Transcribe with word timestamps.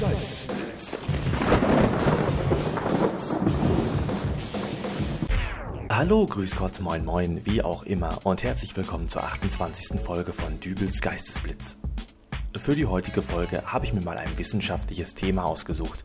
Geistesblitz. 0.00 0.96
Hallo, 5.90 6.26
Grüß 6.26 6.56
Gott, 6.56 6.80
moin 6.80 7.04
moin, 7.04 7.46
wie 7.46 7.62
auch 7.62 7.84
immer 7.84 8.18
und 8.24 8.42
herzlich 8.42 8.76
willkommen 8.76 9.08
zur 9.08 9.22
28. 9.24 10.00
Folge 10.00 10.32
von 10.32 10.58
Dübels 10.58 11.00
Geistesblitz. 11.00 11.76
Für 12.56 12.74
die 12.74 12.86
heutige 12.86 13.22
Folge 13.22 13.62
habe 13.66 13.84
ich 13.84 13.92
mir 13.92 14.02
mal 14.02 14.18
ein 14.18 14.36
wissenschaftliches 14.36 15.14
Thema 15.14 15.44
ausgesucht. 15.44 16.04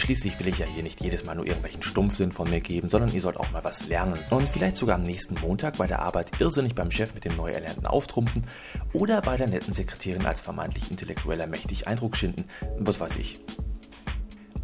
Schließlich 0.00 0.40
will 0.40 0.48
ich 0.48 0.58
ja 0.58 0.66
hier 0.66 0.82
nicht 0.82 1.02
jedes 1.02 1.26
Mal 1.26 1.34
nur 1.34 1.44
irgendwelchen 1.44 1.82
Stumpfsinn 1.82 2.32
von 2.32 2.48
mir 2.48 2.60
geben, 2.60 2.88
sondern 2.88 3.12
ihr 3.12 3.20
sollt 3.20 3.36
auch 3.36 3.50
mal 3.50 3.62
was 3.64 3.86
lernen. 3.86 4.18
Und 4.30 4.48
vielleicht 4.48 4.76
sogar 4.76 4.96
am 4.96 5.02
nächsten 5.02 5.38
Montag 5.40 5.76
bei 5.76 5.86
der 5.86 6.00
Arbeit 6.00 6.40
irrsinnig 6.40 6.74
beim 6.74 6.90
Chef 6.90 7.12
mit 7.14 7.26
dem 7.26 7.36
neu 7.36 7.50
Erlernten 7.50 7.86
auftrumpfen 7.86 8.46
oder 8.94 9.20
bei 9.20 9.36
der 9.36 9.50
netten 9.50 9.74
Sekretärin 9.74 10.24
als 10.24 10.40
vermeintlich 10.40 10.90
intellektueller 10.90 11.46
mächtig 11.46 11.86
Eindruck 11.86 12.16
schinden, 12.16 12.46
was 12.78 12.98
weiß 12.98 13.16
ich. 13.16 13.40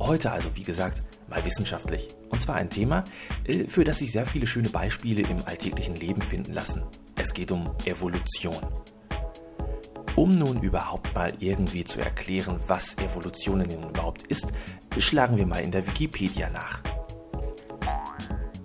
Heute 0.00 0.32
also, 0.32 0.56
wie 0.56 0.62
gesagt, 0.62 1.02
mal 1.28 1.44
wissenschaftlich. 1.44 2.08
Und 2.30 2.40
zwar 2.40 2.56
ein 2.56 2.70
Thema, 2.70 3.04
äh, 3.44 3.66
für 3.66 3.84
das 3.84 3.98
sich 3.98 4.12
sehr 4.12 4.24
viele 4.24 4.46
schöne 4.46 4.70
Beispiele 4.70 5.20
im 5.20 5.44
alltäglichen 5.44 5.96
Leben 5.96 6.22
finden 6.22 6.54
lassen. 6.54 6.82
Es 7.14 7.34
geht 7.34 7.52
um 7.52 7.70
Evolution. 7.84 8.56
Um 10.16 10.30
nun 10.30 10.62
überhaupt 10.62 11.14
mal 11.14 11.30
irgendwie 11.40 11.84
zu 11.84 12.00
erklären, 12.00 12.58
was 12.66 12.96
Evolution 12.96 13.60
denn 13.60 13.82
überhaupt 13.82 14.22
ist, 14.28 14.46
schlagen 14.98 15.36
wir 15.36 15.46
mal 15.46 15.62
in 15.62 15.70
der 15.70 15.86
Wikipedia 15.86 16.48
nach. 16.48 16.80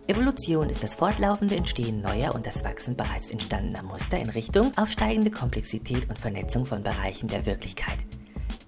Evolution 0.07 0.69
ist 0.69 0.81
das 0.81 0.95
fortlaufende 0.95 1.57
Entstehen 1.57 2.01
neuer 2.01 2.33
und 2.33 2.47
das 2.47 2.63
Wachsen 2.63 2.95
bereits 2.95 3.31
entstandener 3.31 3.83
Muster 3.83 4.17
in 4.17 4.29
Richtung 4.29 4.71
aufsteigende 4.77 5.29
Komplexität 5.29 6.09
und 6.09 6.17
Vernetzung 6.17 6.65
von 6.65 6.83
Bereichen 6.83 7.27
der 7.27 7.45
Wirklichkeit. 7.45 7.99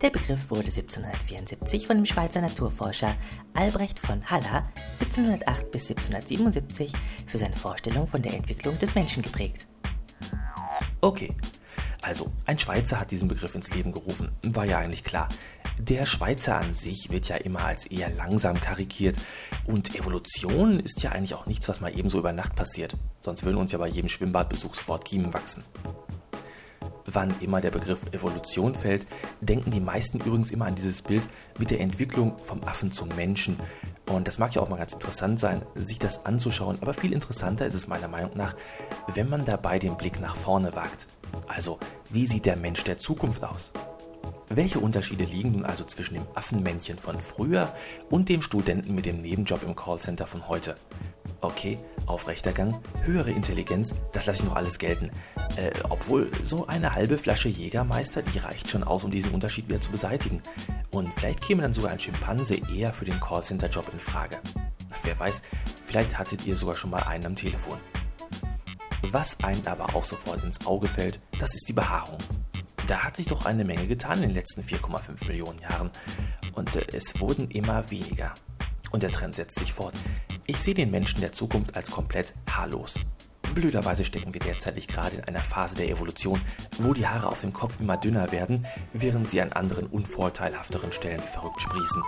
Der 0.01 0.09
Begriff 0.09 0.49
wurde 0.49 0.67
1774 0.67 1.87
von 1.87 1.95
dem 1.95 2.05
Schweizer 2.05 2.41
Naturforscher 2.41 3.15
Albrecht 3.53 3.97
von 3.97 4.25
Haller 4.25 4.63
1708 4.99 5.71
bis 5.71 5.89
1777 5.89 6.91
für 7.27 7.37
seine 7.37 7.55
Vorstellung 7.55 8.07
von 8.07 8.21
der 8.21 8.33
Entwicklung 8.33 8.77
des 8.79 8.93
Menschen 8.93 9.23
geprägt. 9.23 9.67
Okay, 10.99 11.33
also, 12.03 12.31
ein 12.45 12.59
Schweizer 12.59 12.99
hat 12.99 13.11
diesen 13.11 13.29
Begriff 13.29 13.55
ins 13.55 13.73
Leben 13.73 13.93
gerufen, 13.93 14.29
war 14.43 14.65
ja 14.65 14.77
eigentlich 14.77 15.05
klar. 15.05 15.29
Der 15.79 16.05
Schweizer 16.05 16.57
an 16.57 16.73
sich 16.73 17.09
wird 17.11 17.29
ja 17.29 17.37
immer 17.37 17.63
als 17.63 17.85
eher 17.85 18.09
langsam 18.09 18.59
karikiert 18.59 19.15
und 19.65 19.95
Evolution 19.95 20.81
ist 20.81 21.01
ja 21.01 21.11
eigentlich 21.11 21.33
auch 21.33 21.45
nichts, 21.45 21.67
was 21.69 21.79
mal 21.79 21.97
ebenso 21.97 22.19
über 22.19 22.33
Nacht 22.33 22.55
passiert. 22.55 22.95
Sonst 23.21 23.43
würden 23.43 23.57
uns 23.57 23.71
ja 23.71 23.77
bei 23.77 23.87
jedem 23.87 24.09
Schwimmbadbesuch 24.09 24.75
sofort 24.75 25.05
Kiemen 25.05 25.33
wachsen. 25.33 25.63
Wann 27.05 27.33
immer 27.39 27.61
der 27.61 27.71
Begriff 27.71 28.01
Evolution 28.11 28.75
fällt, 28.75 29.07
denken 29.39 29.71
die 29.71 29.79
meisten 29.79 30.19
übrigens 30.19 30.51
immer 30.51 30.65
an 30.65 30.75
dieses 30.75 31.01
Bild 31.01 31.23
mit 31.57 31.71
der 31.71 31.79
Entwicklung 31.79 32.37
vom 32.37 32.63
Affen 32.63 32.91
zum 32.91 33.07
Menschen. 33.09 33.57
Und 34.09 34.27
das 34.27 34.39
mag 34.39 34.53
ja 34.55 34.61
auch 34.61 34.69
mal 34.69 34.77
ganz 34.77 34.91
interessant 34.93 35.39
sein, 35.39 35.61
sich 35.75 35.99
das 35.99 36.25
anzuschauen, 36.25 36.77
aber 36.81 36.93
viel 36.93 37.13
interessanter 37.13 37.65
ist 37.65 37.75
es 37.75 37.87
meiner 37.87 38.09
Meinung 38.09 38.35
nach, 38.35 38.55
wenn 39.13 39.29
man 39.29 39.45
dabei 39.45 39.79
den 39.79 39.95
Blick 39.95 40.19
nach 40.19 40.35
vorne 40.35 40.75
wagt. 40.75 41.07
Also, 41.47 41.79
wie 42.09 42.27
sieht 42.27 42.45
der 42.45 42.55
Mensch 42.55 42.83
der 42.83 42.97
Zukunft 42.97 43.43
aus? 43.43 43.71
Welche 44.49 44.79
Unterschiede 44.79 45.23
liegen 45.23 45.53
nun 45.53 45.65
also 45.65 45.83
zwischen 45.83 46.13
dem 46.13 46.27
Affenmännchen 46.35 46.99
von 46.99 47.17
früher 47.19 47.73
und 48.09 48.29
dem 48.29 48.41
Studenten 48.41 48.93
mit 48.93 49.05
dem 49.05 49.19
Nebenjob 49.19 49.63
im 49.63 49.75
Callcenter 49.75 50.27
von 50.27 50.47
heute? 50.47 50.75
Okay, 51.41 51.79
aufrechter 52.05 52.51
Gang, 52.51 52.79
höhere 53.01 53.31
Intelligenz, 53.31 53.93
das 54.11 54.27
lasse 54.27 54.43
ich 54.43 54.49
noch 54.49 54.55
alles 54.55 54.77
gelten. 54.77 55.11
Äh, 55.55 55.71
obwohl, 55.89 56.29
so 56.43 56.67
eine 56.67 56.93
halbe 56.93 57.17
Flasche 57.17 57.49
Jägermeister, 57.49 58.21
die 58.21 58.37
reicht 58.39 58.69
schon 58.69 58.83
aus, 58.83 59.03
um 59.03 59.11
diesen 59.11 59.33
Unterschied 59.33 59.67
wieder 59.67 59.81
zu 59.81 59.91
beseitigen. 59.91 60.41
Und 60.91 61.11
vielleicht 61.15 61.41
käme 61.41 61.63
dann 61.63 61.73
sogar 61.73 61.91
ein 61.91 61.99
Schimpanse 61.99 62.55
eher 62.73 62.93
für 62.93 63.05
den 63.05 63.19
Callcenter-Job 63.19 63.89
in 63.91 63.99
Frage. 63.99 64.37
Wer 65.03 65.19
weiß, 65.19 65.41
vielleicht 65.85 66.17
hattet 66.17 66.45
ihr 66.45 66.55
sogar 66.55 66.75
schon 66.75 66.91
mal 66.91 67.03
einen 67.03 67.25
am 67.25 67.35
Telefon. 67.35 67.79
Was 69.13 69.39
einem 69.43 69.61
aber 69.67 69.95
auch 69.95 70.03
sofort 70.03 70.43
ins 70.43 70.65
Auge 70.65 70.87
fällt, 70.87 71.19
das 71.39 71.53
ist 71.53 71.69
die 71.69 71.73
Behaarung. 71.73 72.17
Da 72.87 73.03
hat 73.03 73.15
sich 73.15 73.27
doch 73.27 73.45
eine 73.45 73.63
Menge 73.63 73.85
getan 73.85 74.17
in 74.17 74.29
den 74.29 74.33
letzten 74.33 74.63
4,5 74.63 75.27
Millionen 75.27 75.59
Jahren. 75.59 75.91
Und 76.53 76.75
äh, 76.75 76.83
es 76.97 77.19
wurden 77.19 77.51
immer 77.51 77.91
weniger. 77.91 78.33
Und 78.89 79.03
der 79.03 79.11
Trend 79.11 79.35
setzt 79.35 79.59
sich 79.59 79.71
fort. 79.71 79.93
Ich 80.47 80.57
sehe 80.57 80.73
den 80.73 80.89
Menschen 80.89 81.21
der 81.21 81.31
Zukunft 81.31 81.77
als 81.77 81.91
komplett 81.91 82.33
haarlos. 82.49 82.95
Blöderweise 83.53 84.03
stecken 84.03 84.33
wir 84.33 84.41
derzeitig 84.41 84.87
gerade 84.87 85.17
in 85.17 85.23
einer 85.25 85.43
Phase 85.43 85.75
der 85.75 85.89
Evolution, 85.89 86.41
wo 86.79 86.95
die 86.95 87.05
Haare 87.05 87.27
auf 87.27 87.41
dem 87.41 87.53
Kopf 87.53 87.79
immer 87.79 87.97
dünner 87.97 88.31
werden, 88.31 88.65
während 88.93 89.29
sie 89.29 89.43
an 89.43 89.53
anderen 89.53 89.85
unvorteilhafteren 89.85 90.91
Stellen 90.91 91.21
wie 91.21 91.27
verrückt 91.27 91.61
sprießen. 91.61 92.01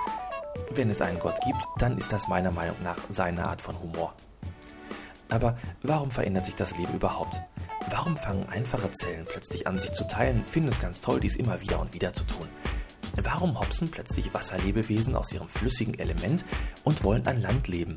Wenn 0.71 0.89
es 0.89 1.01
einen 1.01 1.19
Gott 1.19 1.39
gibt, 1.45 1.61
dann 1.77 1.99
ist 1.99 2.11
das 2.11 2.27
meiner 2.27 2.51
Meinung 2.51 2.81
nach 2.81 2.97
seine 3.11 3.47
Art 3.47 3.61
von 3.61 3.79
Humor. 3.79 4.15
Aber 5.29 5.57
warum 5.81 6.11
verändert 6.11 6.45
sich 6.45 6.55
das 6.55 6.77
Leben 6.77 6.93
überhaupt? 6.93 7.41
Warum 7.89 8.17
fangen 8.17 8.47
einfache 8.49 8.91
Zellen 8.91 9.25
plötzlich 9.25 9.67
an, 9.67 9.79
sich 9.79 9.91
zu 9.91 10.07
teilen, 10.07 10.43
finden 10.47 10.69
es 10.69 10.79
ganz 10.79 10.99
toll, 11.01 11.19
dies 11.19 11.35
immer 11.35 11.61
wieder 11.61 11.79
und 11.79 11.93
wieder 11.93 12.13
zu 12.13 12.23
tun? 12.23 12.47
Warum 13.21 13.59
hopsen 13.59 13.89
plötzlich 13.89 14.33
Wasserlebewesen 14.33 15.15
aus 15.15 15.31
ihrem 15.31 15.47
flüssigen 15.47 15.97
Element 15.97 16.43
und 16.83 17.03
wollen 17.03 17.25
an 17.27 17.41
Land 17.41 17.67
leben? 17.67 17.95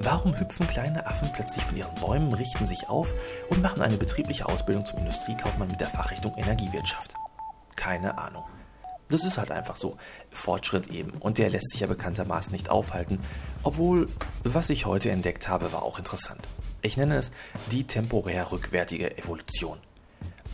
Warum 0.00 0.38
hüpfen 0.38 0.66
kleine 0.68 1.06
Affen 1.06 1.30
plötzlich 1.32 1.64
von 1.64 1.76
ihren 1.76 1.94
Bäumen, 1.94 2.32
richten 2.32 2.66
sich 2.66 2.88
auf 2.88 3.14
und 3.48 3.62
machen 3.62 3.82
eine 3.82 3.96
betriebliche 3.96 4.46
Ausbildung 4.46 4.84
zum 4.84 4.98
Industriekaufmann 4.98 5.68
mit 5.68 5.80
der 5.80 5.88
Fachrichtung 5.88 6.34
Energiewirtschaft? 6.34 7.14
Keine 7.76 8.18
Ahnung. 8.18 8.44
Das 9.08 9.24
ist 9.24 9.38
halt 9.38 9.50
einfach 9.50 9.76
so. 9.76 9.96
Fortschritt 10.32 10.88
eben. 10.88 11.10
Und 11.20 11.38
der 11.38 11.50
lässt 11.50 11.70
sich 11.70 11.80
ja 11.80 11.86
bekanntermaßen 11.86 12.52
nicht 12.52 12.70
aufhalten. 12.70 13.18
Obwohl, 13.62 14.08
was 14.42 14.70
ich 14.70 14.86
heute 14.86 15.10
entdeckt 15.10 15.48
habe, 15.48 15.72
war 15.72 15.82
auch 15.82 15.98
interessant. 15.98 16.48
Ich 16.82 16.96
nenne 16.96 17.16
es 17.16 17.30
die 17.70 17.84
temporär 17.84 18.52
rückwärtige 18.52 19.16
Evolution. 19.16 19.78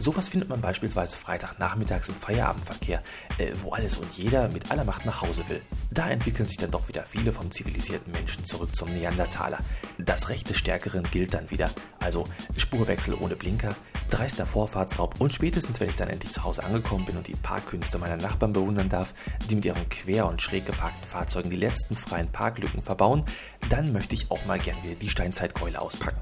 Sowas 0.00 0.31
findet 0.31 0.49
man 0.49 0.62
beispielsweise 0.62 1.15
Freitagnachmittags 1.15 2.09
im 2.09 2.15
Feierabendverkehr, 2.15 3.03
äh, 3.37 3.53
wo 3.61 3.72
alles 3.72 3.99
und 3.99 4.11
jeder 4.15 4.49
mit 4.49 4.71
aller 4.71 4.84
Macht 4.84 5.05
nach 5.05 5.21
Hause 5.21 5.47
will. 5.49 5.61
Da 5.91 6.09
entwickeln 6.09 6.49
sich 6.49 6.56
dann 6.56 6.71
doch 6.71 6.88
wieder 6.88 7.05
viele 7.05 7.34
vom 7.34 7.50
zivilisierten 7.50 8.11
Menschen 8.11 8.47
zurück 8.47 8.75
zum 8.75 8.88
Neandertaler. 8.94 9.59
Das 9.99 10.31
Recht 10.31 10.49
des 10.49 10.56
Stärkeren 10.56 11.03
gilt 11.11 11.34
dann 11.34 11.50
wieder. 11.50 11.71
Also 11.99 12.25
Spurwechsel 12.56 13.12
ohne 13.12 13.37
Blinker, 13.37 13.77
dreister 14.09 14.47
Vorfahrtsraub 14.47 15.21
und 15.21 15.34
spätestens, 15.34 15.81
wenn 15.81 15.91
ich 15.91 15.97
dann 15.97 16.09
endlich 16.09 16.32
zu 16.32 16.44
Hause 16.44 16.65
angekommen 16.65 17.05
bin 17.05 17.19
und 17.19 17.28
die 17.28 17.37
Parkkünste 17.37 17.99
meiner 17.99 18.17
Nachbarn 18.17 18.55
bewundern 18.55 18.88
darf, 18.88 19.12
die 19.50 19.56
mit 19.56 19.67
ihren 19.67 19.87
quer 19.91 20.27
und 20.27 20.41
schräg 20.41 20.65
geparkten 20.65 21.06
Fahrzeugen 21.06 21.50
die 21.50 21.56
letzten 21.56 21.94
freien 21.94 22.32
Parklücken 22.32 22.81
verbauen, 22.81 23.27
dann 23.69 23.93
möchte 23.93 24.15
ich 24.15 24.31
auch 24.31 24.47
mal 24.47 24.59
gerne 24.59 24.82
wieder 24.82 24.94
die 24.94 25.11
Steinzeitkeule 25.11 25.78
auspacken. 25.78 26.21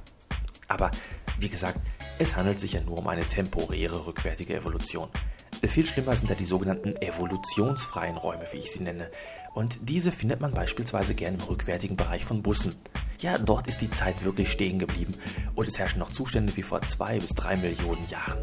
Aber 0.67 0.91
wie 1.39 1.49
gesagt, 1.49 1.79
es 2.19 2.37
handelt 2.37 2.59
sich 2.59 2.73
ja 2.73 2.81
nur 2.81 2.99
um 2.99 3.09
eine 3.09 3.27
temporäre 3.27 4.07
rückwärtige 4.07 4.57
Evolution. 4.57 5.09
Viel 5.65 5.87
schlimmer 5.87 6.15
sind 6.15 6.31
da 6.31 6.35
die 6.35 6.45
sogenannten 6.45 6.97
evolutionsfreien 6.97 8.17
Räume, 8.17 8.45
wie 8.53 8.59
ich 8.59 8.73
sie 8.73 8.83
nenne. 8.83 9.11
Und 9.55 9.79
diese 9.83 10.13
findet 10.13 10.41
man 10.41 10.53
beispielsweise 10.53 11.15
gern 11.15 11.35
im 11.35 11.41
rückwärtigen 11.41 11.97
Bereich 11.97 12.25
von 12.25 12.43
Bussen. 12.43 12.75
Ja, 13.21 13.39
dort 13.39 13.67
ist 13.67 13.81
die 13.81 13.91
Zeit 13.91 14.25
wirklich 14.25 14.53
stehen 14.53 14.79
geblieben 14.79 15.13
und 15.57 15.67
es 15.67 15.79
herrschen 15.79 15.99
noch 15.99 16.13
Zustände 16.13 16.57
wie 16.57 16.63
vor 16.63 16.83
zwei 16.83 17.19
bis 17.19 17.31
drei 17.31 17.57
Millionen 17.57 18.09
Jahren. 18.09 18.39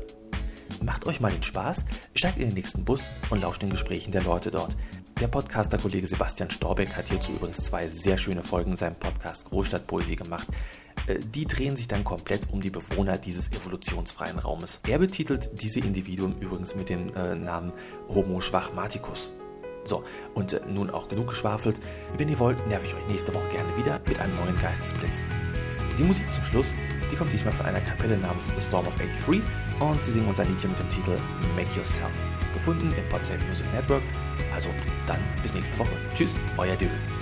Macht 0.81 1.07
euch 1.07 1.21
mal 1.21 1.31
den 1.31 1.43
Spaß, 1.43 1.85
steigt 2.15 2.37
in 2.37 2.49
den 2.49 2.55
nächsten 2.55 2.83
Bus 2.83 3.09
und 3.29 3.41
lauscht 3.41 3.61
den 3.61 3.69
Gesprächen 3.69 4.11
der 4.11 4.23
Leute 4.23 4.51
dort. 4.51 4.75
Der 5.21 5.27
Podcaster-Kollege 5.29 6.07
Sebastian 6.07 6.49
Storbeck 6.49 6.93
hat 6.93 7.07
hierzu 7.07 7.31
übrigens 7.31 7.63
zwei 7.63 7.87
sehr 7.87 8.17
schöne 8.17 8.43
Folgen 8.43 8.71
in 8.71 8.77
seinem 8.77 8.95
Podcast 8.95 9.49
Großstadtpoesie 9.49 10.17
gemacht. 10.17 10.47
Äh, 11.07 11.19
die 11.19 11.45
drehen 11.45 11.75
sich 11.75 11.87
dann 11.87 12.03
komplett 12.03 12.47
um 12.51 12.61
die 12.61 12.69
Bewohner 12.69 13.17
dieses 13.17 13.51
evolutionsfreien 13.51 14.39
Raumes. 14.39 14.79
Er 14.87 14.99
betitelt 14.99 15.49
diese 15.61 15.79
Individuen 15.79 16.37
übrigens 16.39 16.75
mit 16.75 16.89
dem 16.89 17.13
äh, 17.15 17.35
Namen 17.35 17.73
Homo 18.09 18.41
schwachmaticus. 18.41 19.33
So, 19.83 20.03
und 20.33 20.53
äh, 20.53 20.61
nun 20.67 20.89
auch 20.89 21.07
genug 21.07 21.27
geschwafelt. 21.27 21.79
Wenn 22.17 22.29
ihr 22.29 22.39
wollt, 22.39 22.65
nerv 22.67 22.83
ich 22.83 22.95
euch 22.95 23.07
nächste 23.07 23.33
Woche 23.33 23.47
gerne 23.49 23.77
wieder 23.77 23.99
mit 24.07 24.19
einem 24.19 24.35
neuen 24.35 24.57
Geistesblitz. 24.57 25.23
Die 25.97 26.03
Musik 26.03 26.31
zum 26.33 26.43
Schluss, 26.43 26.73
die 27.11 27.15
kommt 27.15 27.31
diesmal 27.31 27.53
von 27.53 27.67
einer 27.67 27.79
Kapelle 27.79 28.17
namens 28.17 28.51
Storm 28.59 28.87
of 28.87 28.97
83 28.97 29.41
und 29.79 30.03
sie 30.03 30.11
singen 30.11 30.27
unser 30.27 30.43
Liedchen 30.43 30.71
mit 30.71 30.79
dem 30.79 30.89
Titel 30.89 31.17
Make 31.55 31.73
Yourself. 31.75 32.11
Gefunden 32.53 32.91
im 32.97 33.09
Podsafe 33.09 33.39
Music 33.47 33.71
Network. 33.73 34.03
Also 34.53 34.69
dann 35.05 35.19
bis 35.41 35.53
nächste 35.53 35.77
Woche. 35.77 35.91
Tschüss, 36.15 36.35
euer 36.57 36.75
Döbel. 36.75 37.14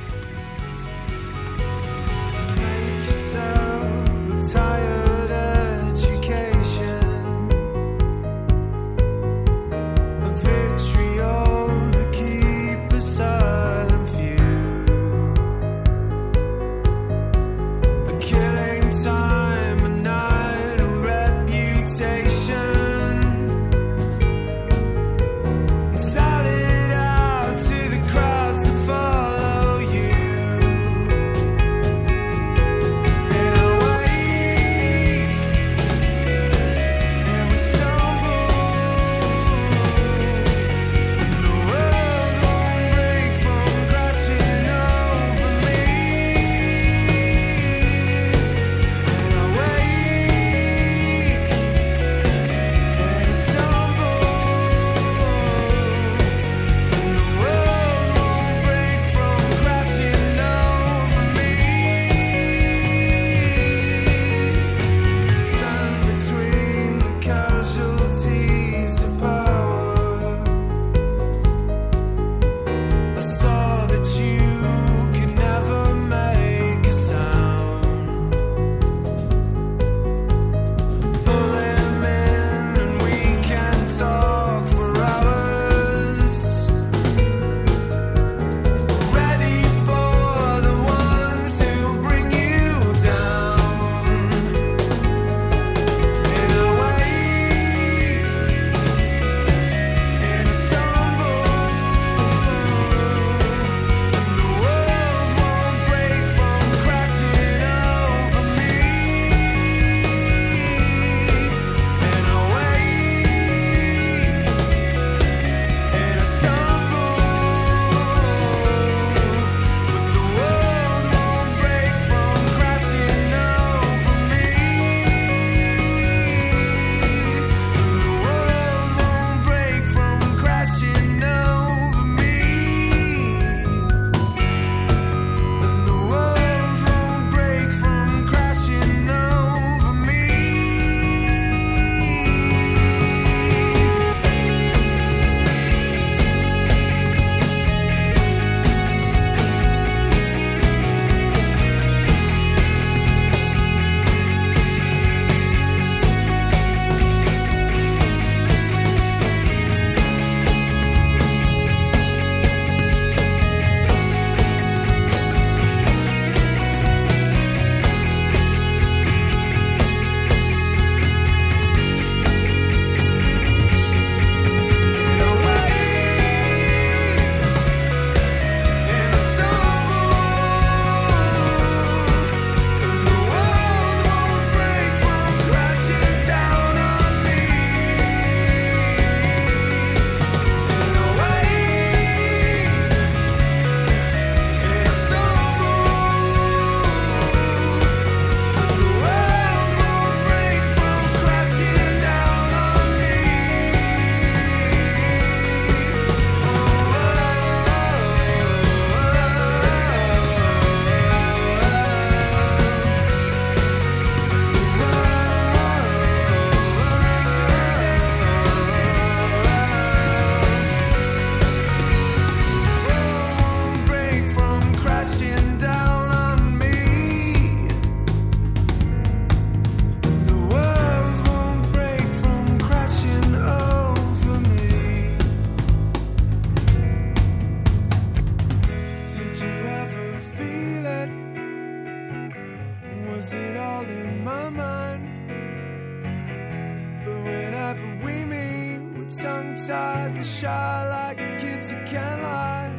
Lie. 251.71 252.71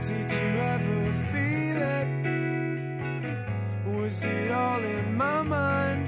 Did 0.00 0.30
you 0.30 0.48
ever 0.74 1.12
feel 1.32 1.78
it? 1.98 2.08
Was 3.86 4.24
it 4.24 4.50
all 4.50 4.82
in 4.82 5.16
my 5.16 5.42
mind? 5.42 6.06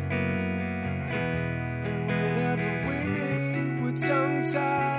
And 1.86 2.06
whenever 2.06 2.70
we 2.88 2.98
meet, 3.16 3.82
we're 3.82 3.96
tongue 3.96 4.42
tied. 4.52 4.91